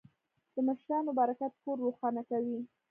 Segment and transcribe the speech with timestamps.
[0.55, 2.59] د مشرانو برکت کور روښانه کوي.